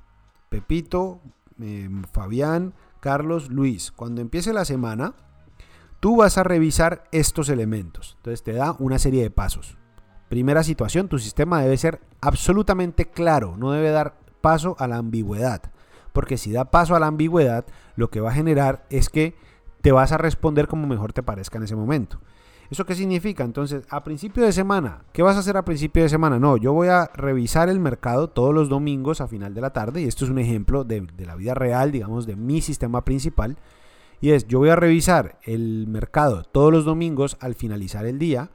Pepito, 0.48 1.20
eh, 1.60 1.88
Fabián, 2.12 2.74
Carlos, 3.00 3.50
Luis, 3.50 3.92
cuando 3.92 4.20
empiece 4.20 4.52
la 4.52 4.64
semana, 4.64 5.14
tú 6.00 6.16
vas 6.16 6.38
a 6.38 6.42
revisar 6.42 7.04
estos 7.12 7.48
elementos. 7.48 8.14
Entonces 8.18 8.42
te 8.42 8.52
da 8.52 8.76
una 8.78 8.98
serie 8.98 9.22
de 9.22 9.30
pasos. 9.30 9.76
Primera 10.28 10.62
situación, 10.62 11.08
tu 11.08 11.18
sistema 11.18 11.60
debe 11.60 11.76
ser 11.76 12.00
absolutamente 12.20 13.06
claro, 13.06 13.56
no 13.56 13.72
debe 13.72 13.90
dar 13.90 14.18
paso 14.40 14.76
a 14.78 14.88
la 14.88 14.96
ambigüedad. 14.96 15.62
Porque 16.12 16.36
si 16.36 16.50
da 16.50 16.70
paso 16.70 16.96
a 16.96 17.00
la 17.00 17.06
ambigüedad, 17.06 17.66
lo 17.94 18.10
que 18.10 18.20
va 18.20 18.30
a 18.30 18.34
generar 18.34 18.86
es 18.90 19.08
que 19.08 19.36
te 19.82 19.92
vas 19.92 20.12
a 20.12 20.18
responder 20.18 20.66
como 20.66 20.86
mejor 20.86 21.12
te 21.12 21.22
parezca 21.22 21.58
en 21.58 21.64
ese 21.64 21.76
momento. 21.76 22.20
¿Eso 22.70 22.84
qué 22.84 22.94
significa? 22.94 23.44
Entonces, 23.44 23.84
a 23.90 24.02
principio 24.02 24.44
de 24.44 24.52
semana, 24.52 25.04
¿qué 25.12 25.22
vas 25.22 25.36
a 25.36 25.40
hacer 25.40 25.56
a 25.56 25.64
principio 25.64 26.02
de 26.02 26.08
semana? 26.08 26.38
No, 26.38 26.56
yo 26.56 26.72
voy 26.72 26.88
a 26.88 27.10
revisar 27.14 27.68
el 27.68 27.78
mercado 27.78 28.28
todos 28.28 28.52
los 28.52 28.68
domingos 28.68 29.20
a 29.20 29.28
final 29.28 29.54
de 29.54 29.60
la 29.60 29.70
tarde, 29.70 30.02
y 30.02 30.04
esto 30.04 30.24
es 30.24 30.30
un 30.30 30.38
ejemplo 30.38 30.84
de, 30.84 31.06
la 31.18 31.36
vida 31.36 31.54
real, 31.54 31.92
digamos, 31.92 32.26
de 32.26 32.36
mi 32.36 32.60
sistema 32.60 33.04
principal. 33.04 33.56
Y 34.20 34.30
es, 34.30 34.46
yo 34.48 34.58
voy 34.58 34.70
a 34.70 34.76
revisar 34.76 35.38
el 35.44 35.86
mercado 35.86 36.42
todos 36.42 36.72
los 36.72 36.84
domingos 36.84 37.36
al 37.40 37.54
finalizar 37.54 38.06
el 38.06 38.18
día 38.18 38.50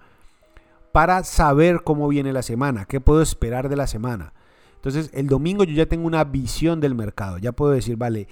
para 0.92 1.24
saber 1.24 1.84
cómo 1.84 2.08
viene 2.08 2.34
la 2.34 2.42
semana, 2.42 2.86
qué 2.86 3.00
puedo 3.00 3.22
esperar 3.22 3.70
de 3.70 3.76
la 3.76 3.88
semana. 3.88 4.34
Entonces, 4.82 5.12
el 5.14 5.28
domingo 5.28 5.64
yo 5.64 5.76
ya 5.76 5.86
tengo 5.86 6.08
una 6.08 6.24
visión 6.24 6.80
del 6.80 6.96
mercado. 6.96 7.38
Ya 7.38 7.52
puedo 7.52 7.72
decir, 7.72 7.98
vale, 7.98 8.28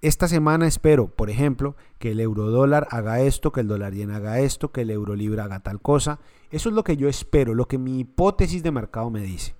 esta 0.00 0.28
semana 0.28 0.68
espero, 0.68 1.08
por 1.08 1.28
ejemplo, 1.28 1.74
que 1.98 2.12
el 2.12 2.20
euro 2.20 2.52
dólar 2.52 2.86
haga 2.92 3.20
esto, 3.20 3.50
que 3.50 3.62
el 3.62 3.66
dólar 3.66 3.92
yen 3.92 4.12
haga 4.12 4.38
esto, 4.38 4.70
que 4.70 4.82
el 4.82 4.92
euro 4.92 5.16
libra 5.16 5.42
haga 5.42 5.58
tal 5.58 5.80
cosa. 5.80 6.20
Eso 6.52 6.68
es 6.68 6.76
lo 6.76 6.84
que 6.84 6.96
yo 6.96 7.08
espero, 7.08 7.52
lo 7.52 7.66
que 7.66 7.78
mi 7.78 7.98
hipótesis 7.98 8.62
de 8.62 8.70
mercado 8.70 9.10
me 9.10 9.22
dice. 9.22 9.56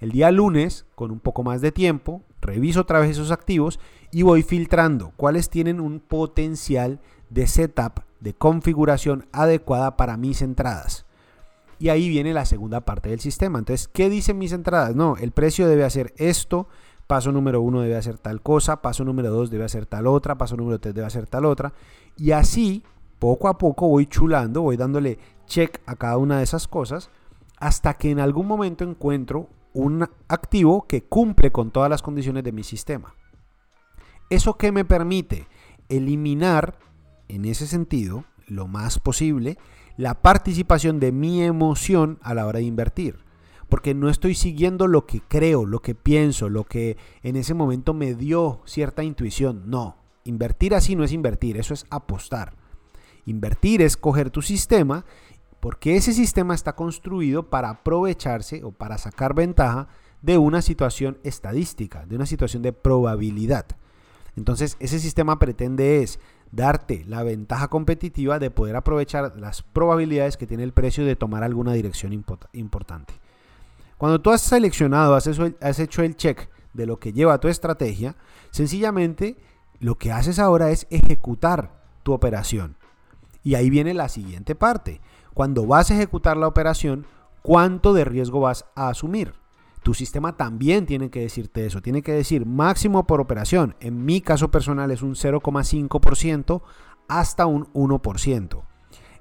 El 0.00 0.10
día 0.10 0.30
lunes, 0.30 0.84
con 0.94 1.10
un 1.10 1.18
poco 1.18 1.42
más 1.42 1.62
de 1.62 1.72
tiempo, 1.72 2.20
reviso 2.42 2.82
otra 2.82 3.00
vez 3.00 3.12
esos 3.12 3.30
activos 3.30 3.80
y 4.12 4.20
voy 4.20 4.42
filtrando 4.42 5.14
cuáles 5.16 5.48
tienen 5.48 5.80
un 5.80 5.98
potencial 5.98 7.00
de 7.30 7.46
setup, 7.46 8.00
de 8.20 8.34
configuración 8.34 9.28
adecuada 9.32 9.96
para 9.96 10.18
mis 10.18 10.42
entradas. 10.42 11.03
Y 11.78 11.88
ahí 11.88 12.08
viene 12.08 12.32
la 12.32 12.44
segunda 12.44 12.80
parte 12.82 13.10
del 13.10 13.20
sistema. 13.20 13.58
Entonces, 13.58 13.88
¿qué 13.88 14.08
dicen 14.08 14.38
mis 14.38 14.52
entradas? 14.52 14.94
No, 14.94 15.16
el 15.16 15.32
precio 15.32 15.68
debe 15.68 15.84
hacer 15.84 16.14
esto, 16.16 16.68
paso 17.06 17.32
número 17.32 17.60
uno 17.60 17.80
debe 17.80 17.96
hacer 17.96 18.18
tal 18.18 18.40
cosa, 18.42 18.80
paso 18.80 19.04
número 19.04 19.30
dos 19.30 19.50
debe 19.50 19.64
hacer 19.64 19.86
tal 19.86 20.06
otra, 20.06 20.36
paso 20.36 20.56
número 20.56 20.78
tres 20.78 20.94
debe 20.94 21.06
hacer 21.06 21.26
tal 21.26 21.44
otra. 21.44 21.72
Y 22.16 22.30
así, 22.30 22.82
poco 23.18 23.48
a 23.48 23.58
poco, 23.58 23.88
voy 23.88 24.06
chulando, 24.06 24.62
voy 24.62 24.76
dándole 24.76 25.18
check 25.46 25.80
a 25.86 25.96
cada 25.96 26.16
una 26.16 26.38
de 26.38 26.44
esas 26.44 26.68
cosas, 26.68 27.10
hasta 27.58 27.94
que 27.94 28.10
en 28.10 28.20
algún 28.20 28.46
momento 28.46 28.84
encuentro 28.84 29.48
un 29.72 30.08
activo 30.28 30.86
que 30.86 31.02
cumple 31.02 31.50
con 31.50 31.70
todas 31.70 31.90
las 31.90 32.02
condiciones 32.02 32.44
de 32.44 32.52
mi 32.52 32.62
sistema. 32.62 33.14
¿Eso 34.30 34.56
qué 34.56 34.72
me 34.72 34.84
permite? 34.84 35.48
Eliminar, 35.88 36.78
en 37.28 37.44
ese 37.44 37.66
sentido, 37.66 38.24
lo 38.46 38.66
más 38.66 38.98
posible, 38.98 39.58
la 39.96 40.22
participación 40.22 41.00
de 41.00 41.12
mi 41.12 41.42
emoción 41.42 42.18
a 42.22 42.34
la 42.34 42.46
hora 42.46 42.58
de 42.58 42.64
invertir. 42.64 43.24
Porque 43.68 43.94
no 43.94 44.08
estoy 44.08 44.34
siguiendo 44.34 44.86
lo 44.86 45.06
que 45.06 45.20
creo, 45.20 45.66
lo 45.66 45.80
que 45.80 45.94
pienso, 45.94 46.48
lo 46.48 46.64
que 46.64 46.96
en 47.22 47.36
ese 47.36 47.54
momento 47.54 47.94
me 47.94 48.14
dio 48.14 48.60
cierta 48.66 49.02
intuición. 49.02 49.62
No, 49.66 49.96
invertir 50.24 50.74
así 50.74 50.96
no 50.96 51.04
es 51.04 51.12
invertir, 51.12 51.56
eso 51.56 51.74
es 51.74 51.86
apostar. 51.90 52.54
Invertir 53.24 53.82
es 53.82 53.96
coger 53.96 54.30
tu 54.30 54.42
sistema 54.42 55.04
porque 55.60 55.96
ese 55.96 56.12
sistema 56.12 56.54
está 56.54 56.74
construido 56.74 57.48
para 57.48 57.70
aprovecharse 57.70 58.62
o 58.64 58.72
para 58.72 58.98
sacar 58.98 59.34
ventaja 59.34 59.88
de 60.20 60.36
una 60.36 60.60
situación 60.60 61.18
estadística, 61.22 62.04
de 62.04 62.16
una 62.16 62.26
situación 62.26 62.62
de 62.62 62.74
probabilidad. 62.74 63.64
Entonces 64.36 64.76
ese 64.78 64.98
sistema 64.98 65.38
pretende 65.38 66.02
es 66.02 66.20
darte 66.54 67.04
la 67.06 67.22
ventaja 67.22 67.68
competitiva 67.68 68.38
de 68.38 68.50
poder 68.50 68.76
aprovechar 68.76 69.34
las 69.36 69.62
probabilidades 69.62 70.36
que 70.36 70.46
tiene 70.46 70.62
el 70.62 70.72
precio 70.72 71.04
de 71.04 71.16
tomar 71.16 71.42
alguna 71.42 71.72
dirección 71.72 72.12
importante. 72.52 73.14
Cuando 73.98 74.20
tú 74.20 74.30
has 74.30 74.40
seleccionado, 74.40 75.14
has 75.14 75.26
hecho, 75.78 76.02
el 76.02 76.16
check 76.16 76.48
de 76.72 76.86
lo 76.86 76.98
que 76.98 77.12
lleva 77.12 77.40
tu 77.40 77.48
estrategia, 77.48 78.16
sencillamente 78.50 79.36
lo 79.80 79.96
que 79.96 80.12
haces 80.12 80.38
ahora 80.38 80.70
es 80.70 80.86
ejecutar 80.90 81.72
tu 82.02 82.12
operación. 82.12 82.76
Y 83.42 83.54
ahí 83.54 83.70
viene 83.70 83.94
la 83.94 84.08
siguiente 84.08 84.54
parte. 84.54 85.00
Cuando 85.32 85.66
vas 85.66 85.90
a 85.90 85.94
ejecutar 85.94 86.36
la 86.36 86.48
operación, 86.48 87.06
¿cuánto 87.42 87.92
de 87.92 88.04
riesgo 88.04 88.40
vas 88.40 88.64
a 88.74 88.88
asumir? 88.88 89.34
Tu 89.84 89.92
sistema 89.92 90.34
también 90.38 90.86
tiene 90.86 91.10
que 91.10 91.20
decirte 91.20 91.66
eso, 91.66 91.82
tiene 91.82 92.00
que 92.00 92.12
decir 92.12 92.46
máximo 92.46 93.06
por 93.06 93.20
operación. 93.20 93.76
En 93.80 94.06
mi 94.06 94.22
caso 94.22 94.50
personal 94.50 94.90
es 94.90 95.02
un 95.02 95.14
0,5% 95.14 96.62
hasta 97.06 97.44
un 97.44 97.70
1%. 97.74 98.62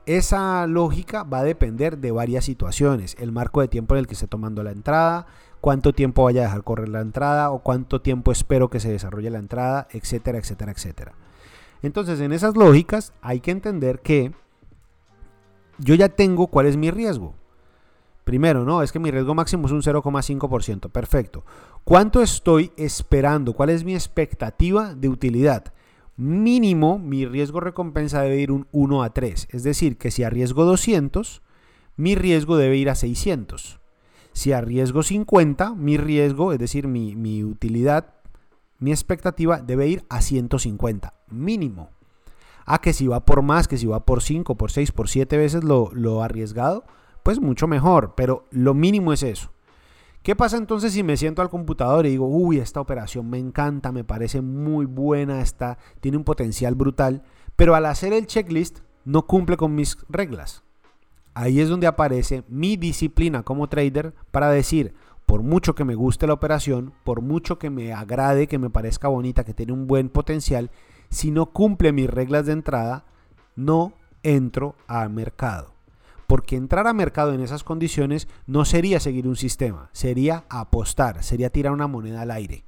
Esa 0.06 0.66
lógica 0.66 1.24
va 1.24 1.40
a 1.40 1.44
depender 1.44 1.98
de 1.98 2.12
varias 2.12 2.46
situaciones, 2.46 3.18
el 3.20 3.34
marco 3.34 3.60
de 3.60 3.68
tiempo 3.68 3.96
en 3.96 4.00
el 4.00 4.08
que 4.08 4.14
esté 4.14 4.28
tomando 4.28 4.64
la 4.64 4.72
entrada, 4.72 5.28
cuánto 5.60 5.92
tiempo 5.92 6.24
vaya 6.24 6.44
a 6.44 6.46
dejar 6.46 6.64
correr 6.64 6.88
la 6.88 7.02
entrada 7.02 7.52
o 7.52 7.60
cuánto 7.60 8.02
tiempo 8.02 8.32
espero 8.32 8.70
que 8.70 8.80
se 8.80 8.90
desarrolle 8.90 9.32
la 9.32 9.40
entrada, 9.40 9.90
etcétera, 9.92 10.38
etcétera, 10.38 10.72
etcétera. 10.72 11.14
Entonces, 11.82 12.22
en 12.22 12.32
esas 12.32 12.56
lógicas 12.56 13.12
hay 13.22 13.42
que 13.42 13.52
entender 13.52 14.00
que 14.00 14.32
yo 15.78 15.96
ya 15.96 16.08
tengo 16.08 16.48
cuál 16.48 16.68
es 16.68 16.78
mi 16.78 16.90
riesgo. 16.90 17.34
Primero, 18.24 18.64
no, 18.64 18.82
es 18.82 18.92
que 18.92 19.00
mi 19.00 19.12
riesgo 19.12 19.36
máximo 19.36 19.68
es 19.68 19.74
un 19.74 19.82
0,5%. 19.82 20.90
Perfecto. 20.90 21.44
¿Cuánto 21.84 22.22
estoy 22.22 22.72
esperando? 22.78 23.54
¿Cuál 23.54 23.70
es 23.70 23.84
mi 23.84 23.94
expectativa 23.94 24.96
de 24.96 25.10
utilidad? 25.10 25.74
Mínimo, 26.16 27.00
mi 27.00 27.26
riesgo 27.26 27.60
recompensa 27.60 28.22
debe 28.22 28.40
ir 28.40 28.52
un 28.52 28.68
1 28.72 29.04
a 29.04 29.14
3. 29.14 29.50
Es 29.52 29.64
decir, 29.64 29.98
que 29.98 30.12
si 30.12 30.24
arriesgo 30.24 30.64
200, 30.64 31.42
mi 31.98 32.16
riesgo 32.16 32.56
debe 32.56 32.78
ir 32.78 32.90
a 32.90 32.96
600. 32.96 33.80
Si 34.32 34.52
arriesgo 34.52 35.04
50, 35.04 35.76
mi 35.76 35.98
riesgo, 35.98 36.54
es 36.54 36.60
decir, 36.60 36.88
mi, 36.88 37.16
mi 37.16 37.44
utilidad, 37.44 38.16
mi 38.80 38.92
expectativa 38.92 39.62
debe 39.62 39.88
ir 39.88 40.06
a 40.10 40.22
150. 40.22 41.14
Mínimo. 41.30 41.90
A 42.66 42.80
que 42.80 42.94
si 42.94 43.08
va 43.08 43.26
por 43.26 43.42
más, 43.42 43.68
que 43.68 43.78
si 43.78 43.86
va 43.86 44.06
por 44.06 44.22
5, 44.22 44.56
por 44.56 44.72
6, 44.72 44.92
por 44.92 45.10
7 45.10 45.36
veces 45.38 45.64
lo, 45.64 45.90
lo 45.94 46.24
arriesgado, 46.24 46.86
pues 47.24 47.40
mucho 47.40 47.68
mejor, 47.68 48.14
pero 48.16 48.46
lo 48.52 48.74
mínimo 48.74 49.14
es 49.14 49.24
eso. 49.24 49.52
¿Qué 50.22 50.36
pasa 50.36 50.58
entonces 50.58 50.94
si 50.94 51.04
me 51.04 51.18
siento 51.18 51.42
al 51.42 51.50
computador 51.50 52.06
y 52.06 52.12
digo, 52.12 52.28
uy, 52.28 52.60
esta 52.60 52.80
operación 52.80 53.30
me 53.30 53.40
encanta, 53.40 53.92
me 53.92 54.04
parece 54.04 54.42
muy 54.42 54.86
buena, 54.86 55.42
está, 55.42 55.78
tiene 56.00 56.18
un 56.18 56.24
potencial 56.24 56.76
brutal, 56.76 57.24
pero 57.56 57.76
al 57.76 57.86
hacer 57.86 58.14
el 58.14 58.28
checklist 58.28 58.80
no 59.04 59.26
cumple 59.26 59.58
con 59.58 59.76
mis 59.76 59.98
reglas? 60.08 60.64
Ahí 61.34 61.60
es 61.60 61.68
donde 61.68 61.88
aparece 61.88 62.44
mi 62.48 62.78
disciplina 62.78 63.44
como 63.44 63.68
trader 63.68 64.14
para 64.32 64.50
decir, 64.50 64.94
por 65.26 65.44
mucho 65.44 65.76
que 65.76 65.84
me 65.84 65.96
guste 65.96 66.28
la 66.28 66.34
operación, 66.34 66.94
por 67.04 67.22
mucho 67.22 67.60
que 67.60 67.70
me 67.70 67.92
agrade, 67.92 68.48
que 68.48 68.60
me 68.60 68.70
parezca 68.70 69.08
bonita, 69.08 69.44
que 69.44 69.54
tiene 69.54 69.74
un 69.74 69.88
buen 69.88 70.08
potencial, 70.08 70.72
si 71.10 71.32
no 71.32 71.48
cumple 71.48 71.92
mis 71.92 72.10
reglas 72.10 72.46
de 72.46 72.54
entrada, 72.54 73.06
no 73.56 73.94
entro 74.24 74.76
al 74.88 75.10
mercado 75.10 75.73
porque 76.34 76.56
entrar 76.56 76.88
a 76.88 76.94
mercado 76.94 77.32
en 77.36 77.42
esas 77.42 77.64
condiciones 77.64 78.28
no 78.48 78.66
sería 78.66 79.00
seguir 79.00 79.28
un 79.28 79.36
sistema, 79.36 79.92
sería 79.92 80.46
apostar, 80.50 81.24
sería 81.24 81.52
tirar 81.52 81.74
una 81.74 81.86
moneda 81.86 82.24
al 82.24 82.32
aire. 82.32 82.66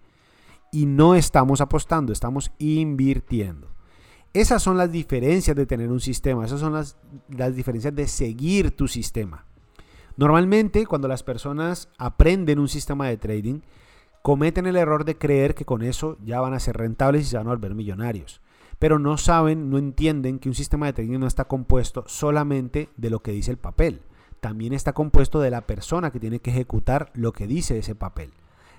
Y 0.72 0.86
no 0.86 1.16
estamos 1.16 1.62
apostando, 1.62 2.14
estamos 2.14 2.52
invirtiendo. 2.60 3.72
Esas 4.36 4.62
son 4.62 4.78
las 4.78 4.92
diferencias 4.92 5.56
de 5.56 5.66
tener 5.66 5.92
un 5.92 6.00
sistema, 6.00 6.46
esas 6.46 6.60
son 6.60 6.74
las, 6.74 7.00
las 7.28 7.56
diferencias 7.56 7.96
de 7.96 8.08
seguir 8.08 8.70
tu 8.70 8.88
sistema. 8.88 9.46
Normalmente 10.16 10.86
cuando 10.86 11.08
las 11.08 11.24
personas 11.24 11.90
aprenden 11.98 12.60
un 12.60 12.68
sistema 12.68 13.08
de 13.08 13.18
trading, 13.18 13.62
cometen 14.22 14.68
el 14.68 14.76
error 14.76 15.06
de 15.06 15.18
creer 15.18 15.56
que 15.56 15.66
con 15.66 15.82
eso 15.82 16.20
ya 16.24 16.40
van 16.40 16.54
a 16.54 16.60
ser 16.60 16.78
rentables 16.78 17.24
y 17.24 17.30
se 17.32 17.38
van 17.38 17.48
a 17.48 17.56
volver 17.56 17.74
millonarios. 17.74 18.42
Pero 18.80 19.00
no 19.00 19.18
saben, 19.18 19.70
no 19.70 19.78
entienden 19.78 20.40
que 20.40 20.50
un 20.50 20.56
sistema 20.56 20.86
de 20.88 20.94
trading 20.94 21.20
no 21.20 21.28
está 21.28 21.46
compuesto 21.46 22.04
solamente 22.08 22.90
de 22.98 23.10
lo 23.10 23.22
que 23.22 23.32
dice 23.32 23.52
el 23.52 23.58
papel. 23.58 24.02
También 24.42 24.74
está 24.74 24.94
compuesto 24.94 25.40
de 25.40 25.50
la 25.50 25.62
persona 25.62 26.12
que 26.12 26.20
tiene 26.20 26.40
que 26.40 26.52
ejecutar 26.52 27.12
lo 27.14 27.32
que 27.32 27.48
dice 27.48 27.78
ese 27.80 27.96
papel. 27.96 28.32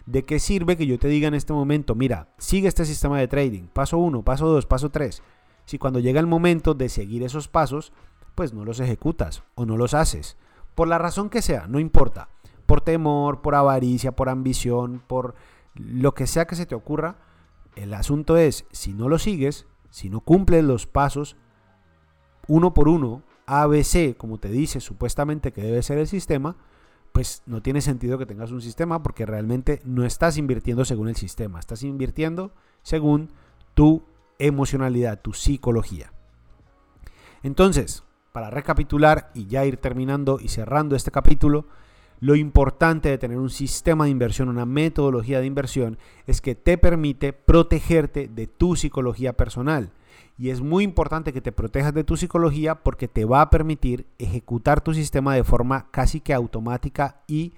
¿De 0.05 0.23
qué 0.23 0.39
sirve 0.39 0.77
que 0.77 0.87
yo 0.87 0.99
te 0.99 1.09
diga 1.09 1.27
en 1.27 1.35
este 1.35 1.53
momento, 1.53 1.97
mira, 1.97 2.29
sigue 2.39 2.69
este 2.69 2.85
sistema 2.85 3.19
de 3.19 3.27
trading, 3.27 3.65
paso 3.65 3.99
1, 3.99 4.23
paso 4.23 4.47
2, 4.47 4.67
paso 4.67 4.91
3? 4.91 5.23
Si 5.65 5.79
cuando 5.79 5.99
llega 5.99 6.21
el 6.21 6.29
momento 6.29 6.75
de 6.75 6.89
seguir 6.89 7.25
esos 7.25 7.49
pasos, 7.49 7.93
pues 8.37 8.53
no 8.53 8.65
los 8.65 8.79
ejecutas 8.79 9.43
o 9.57 9.67
no 9.67 9.77
los 9.77 9.95
haces. 9.95 10.37
Por 10.77 10.87
la 10.87 10.99
razón 10.99 11.29
que 11.31 11.43
sea, 11.43 11.67
no 11.67 11.81
importa. 11.81 12.29
Por 12.67 12.83
temor, 12.83 13.41
por 13.41 13.57
avaricia, 13.57 14.13
por 14.13 14.29
ambición, 14.29 15.03
por 15.05 15.35
lo 15.75 16.15
que 16.15 16.29
sea 16.29 16.47
que 16.47 16.55
se 16.55 16.67
te 16.67 16.77
ocurra. 16.77 17.17
El 17.75 17.93
asunto 17.93 18.37
es, 18.37 18.67
si 18.71 18.93
no 18.93 19.09
lo 19.09 19.19
sigues, 19.19 19.67
si 19.97 20.11
no 20.11 20.21
cumples 20.21 20.63
los 20.63 20.87
pasos 20.87 21.39
uno 22.49 22.75
por 22.75 22.87
uno, 22.87 23.23
ABC, 23.47 24.15
como 24.15 24.37
te 24.37 24.51
dice 24.51 24.79
supuestamente 24.79 25.53
que 25.53 25.63
debe 25.63 25.83
ser 25.83 25.97
el 25.97 26.07
sistema, 26.07 26.55
pues 27.13 27.43
no 27.47 27.63
tiene 27.63 27.81
sentido 27.81 28.19
que 28.19 28.27
tengas 28.27 28.51
un 28.51 28.61
sistema 28.61 29.03
porque 29.03 29.25
realmente 29.25 29.81
no 29.87 30.05
estás 30.05 30.37
invirtiendo 30.37 30.85
según 30.85 31.09
el 31.09 31.17
sistema, 31.17 31.59
estás 31.59 31.83
invirtiendo 31.83 32.53
según 32.83 33.33
tu 33.73 34.03
emocionalidad, 34.39 35.23
tu 35.23 35.33
psicología. 35.33 36.13
Entonces, 37.43 38.05
para 38.33 38.51
recapitular 38.51 39.31
y 39.33 39.47
ya 39.47 39.65
ir 39.65 39.79
terminando 39.79 40.41
y 40.43 40.49
cerrando 40.49 40.95
este 40.95 41.11
capítulo, 41.11 41.69
lo 42.21 42.35
importante 42.35 43.09
de 43.09 43.19
tener 43.19 43.39
un 43.39 43.51
sistema 43.51 44.05
de 44.05 44.11
inversión, 44.11 44.49
una 44.49 44.67
metodología 44.67 45.41
de 45.41 45.47
inversión, 45.47 45.99
es 46.27 46.41
que 46.41 46.55
te 46.55 46.79
permite 46.79 47.33
protegerte 47.33 48.29
de 48.29 48.47
tu 48.47 48.77
psicología 48.77 49.35
personal. 49.35 49.93
Y 50.39 50.51
es 50.51 50.61
muy 50.61 50.85
importante 50.85 51.33
que 51.33 51.41
te 51.41 51.53
protejas 51.53 51.95
de 51.95 52.05
tu 52.05 52.17
psicología 52.17 52.75
porque 52.77 53.09
te 53.09 53.25
va 53.25 53.41
a 53.41 53.51
permitir 53.51 54.07
ejecutar 54.19 54.83
tu 54.83 54.93
sistema 54.93 55.35
de 55.35 55.45
forma 55.45 55.91
casi 55.91 56.21
que 56.21 56.35
automática 56.35 57.23
y 57.27 57.55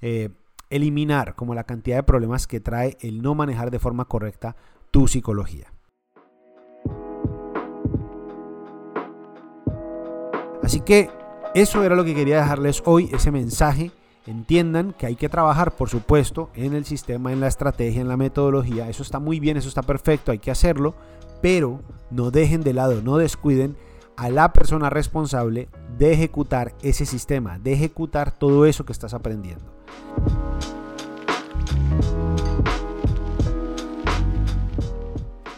eh, 0.00 0.30
eliminar 0.70 1.34
como 1.34 1.54
la 1.54 1.64
cantidad 1.64 1.96
de 1.96 2.02
problemas 2.02 2.46
que 2.46 2.60
trae 2.60 2.98
el 3.00 3.22
no 3.22 3.34
manejar 3.34 3.70
de 3.70 3.78
forma 3.78 4.04
correcta 4.04 4.56
tu 4.90 5.08
psicología. 5.08 5.72
Así 10.62 10.80
que 10.80 11.10
eso 11.60 11.82
era 11.82 11.96
lo 11.96 12.04
que 12.04 12.14
quería 12.14 12.40
dejarles 12.40 12.82
hoy, 12.84 13.10
ese 13.12 13.32
mensaje. 13.32 13.90
Entiendan 14.26 14.92
que 14.92 15.06
hay 15.06 15.16
que 15.16 15.28
trabajar, 15.28 15.74
por 15.74 15.88
supuesto, 15.88 16.50
en 16.54 16.74
el 16.74 16.84
sistema, 16.84 17.32
en 17.32 17.40
la 17.40 17.48
estrategia, 17.48 18.00
en 18.00 18.08
la 18.08 18.16
metodología. 18.16 18.88
Eso 18.88 19.02
está 19.02 19.18
muy 19.18 19.40
bien, 19.40 19.56
eso 19.56 19.68
está 19.68 19.82
perfecto, 19.82 20.30
hay 20.30 20.38
que 20.38 20.52
hacerlo. 20.52 20.94
Pero 21.42 21.80
no 22.10 22.30
dejen 22.30 22.62
de 22.62 22.74
lado, 22.74 23.02
no 23.02 23.16
descuiden 23.16 23.76
a 24.16 24.28
la 24.30 24.52
persona 24.52 24.88
responsable 24.88 25.68
de 25.96 26.12
ejecutar 26.12 26.74
ese 26.82 27.06
sistema, 27.06 27.58
de 27.58 27.72
ejecutar 27.72 28.30
todo 28.30 28.64
eso 28.66 28.84
que 28.84 28.92
estás 28.92 29.14
aprendiendo. 29.14 29.64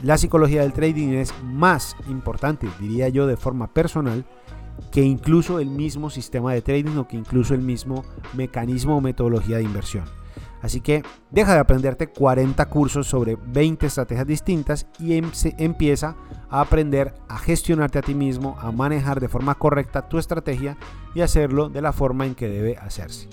La 0.03 0.17
psicología 0.17 0.63
del 0.63 0.73
trading 0.73 1.09
es 1.09 1.35
más 1.43 1.95
importante, 2.09 2.69
diría 2.81 3.11
yo, 3.11 3.27
de 3.27 3.37
forma 3.37 3.67
personal, 3.67 4.25
que 4.91 5.03
incluso 5.03 5.59
el 5.59 5.69
mismo 5.69 6.11
sistema 6.11 6.53
de 6.53 6.63
trading 6.63 6.97
o 6.99 7.09
que 7.09 7.17
incluso 7.17 7.55
el 7.55 7.61
mismo 7.61 8.05
mecanismo 8.35 8.97
o 8.97 9.01
metodología 9.01 9.59
de 9.59 9.65
inversión. 9.65 10.05
Así 10.63 10.81
que 10.81 11.03
deja 11.31 11.55
de 11.55 11.61
aprenderte 11.61 12.09
40 12.09 12.67
cursos 12.67 13.07
sobre 13.07 13.37
20 13.37 13.87
estrategias 13.87 14.27
distintas 14.27 14.87
y 14.99 15.15
em, 15.15 15.31
empieza 15.59 16.17
a 16.51 16.61
aprender 16.61 17.15
a 17.29 17.39
gestionarte 17.39 17.99
a 17.99 18.03
ti 18.03 18.15
mismo, 18.15 18.57
a 18.61 18.71
manejar 18.71 19.21
de 19.21 19.29
forma 19.29 19.55
correcta 19.55 20.09
tu 20.09 20.19
estrategia 20.19 20.77
y 21.15 21.23
hacerlo 21.23 21.71
de 21.71 21.81
la 21.81 21.93
forma 21.93 22.27
en 22.27 22.35
que 22.35 22.49
debe 22.49 22.77
hacerse. 22.77 23.29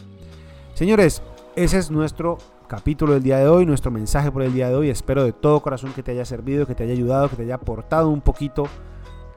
Señores, 0.74 1.22
ese 1.56 1.80
es 1.80 1.92
nuestro 1.92 2.38
capítulo 2.68 3.14
del 3.14 3.24
día 3.24 3.40
de 3.40 3.48
hoy, 3.48 3.66
nuestro 3.66 3.92
mensaje 3.92 4.32
por 4.32 4.44
el 4.44 4.54
día 4.54 4.70
de 4.70 4.76
hoy. 4.76 4.90
Espero 4.90 5.24
de 5.24 5.34
todo 5.34 5.62
corazón 5.62 5.92
que 5.94 6.04
te 6.04 6.12
haya 6.12 6.24
servido, 6.24 6.66
que 6.66 6.76
te 6.76 6.84
haya 6.84 6.94
ayudado, 6.94 7.30
que 7.30 7.36
te 7.36 7.44
haya 7.44 7.56
aportado 7.56 8.10
un 8.10 8.22
poquito 8.22 8.68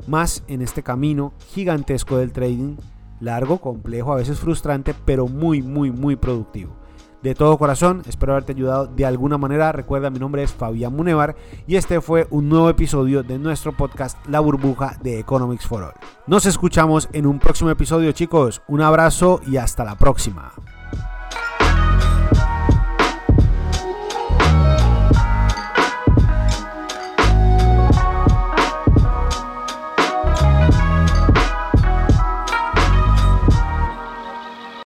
más 0.06 0.42
en 0.48 0.62
este 0.62 0.82
camino 0.82 1.32
gigantesco 1.52 2.18
del 2.18 2.32
trading, 2.32 2.76
largo, 3.20 3.60
complejo, 3.60 4.12
a 4.12 4.16
veces 4.16 4.38
frustrante, 4.38 4.94
pero 5.04 5.26
muy, 5.28 5.62
muy, 5.62 5.90
muy 5.90 6.16
productivo. 6.16 6.80
De 7.22 7.34
todo 7.34 7.58
corazón, 7.58 8.02
espero 8.08 8.32
haberte 8.32 8.52
ayudado 8.52 8.86
de 8.86 9.04
alguna 9.04 9.36
manera. 9.36 9.72
Recuerda, 9.72 10.08
mi 10.08 10.18
nombre 10.18 10.42
es 10.42 10.52
Fabián 10.52 10.96
Munevar 10.96 11.36
y 11.66 11.76
este 11.76 12.00
fue 12.00 12.26
un 12.30 12.48
nuevo 12.48 12.70
episodio 12.70 13.22
de 13.22 13.38
nuestro 13.38 13.76
podcast 13.76 14.16
La 14.26 14.40
burbuja 14.40 14.96
de 15.02 15.18
Economics 15.18 15.66
for 15.66 15.82
All. 15.82 15.92
Nos 16.26 16.46
escuchamos 16.46 17.10
en 17.12 17.26
un 17.26 17.38
próximo 17.38 17.68
episodio, 17.68 18.12
chicos. 18.12 18.62
Un 18.68 18.80
abrazo 18.80 19.42
y 19.46 19.58
hasta 19.58 19.84
la 19.84 19.96
próxima. 19.96 20.52